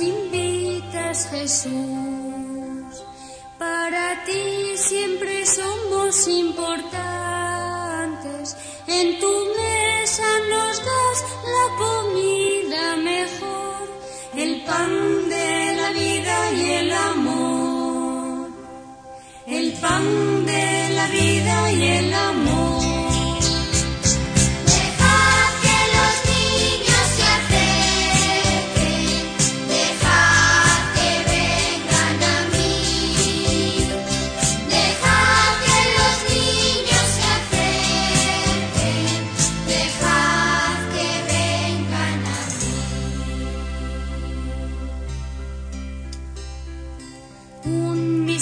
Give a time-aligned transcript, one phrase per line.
[0.00, 1.72] invitas Jesús.
[3.58, 7.34] Para ti siempre somos importantes.
[8.86, 9.33] En tu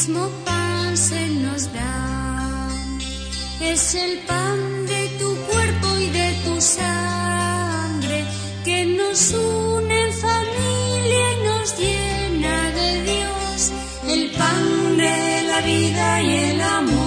[0.00, 2.70] mismo pan se nos da,
[3.60, 8.24] es el pan de tu cuerpo y de tu sangre
[8.64, 13.72] que nos une en familia y nos llena de Dios,
[14.08, 16.99] el pan de la vida y el amor,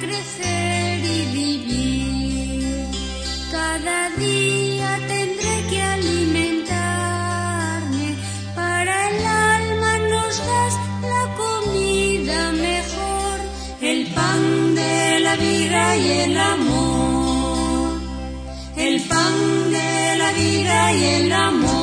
[0.00, 2.86] crecer y vivir.
[3.50, 8.14] Cada día tendré que alimentarme.
[8.54, 10.74] Para el alma nos das
[11.12, 13.36] la comida mejor,
[13.80, 18.00] el pan de la vida y el amor.
[18.76, 21.73] El pan de la vida y el amor.